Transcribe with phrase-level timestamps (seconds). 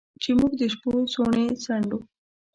[0.21, 1.99] چې موږ د شپو څوڼې څنډو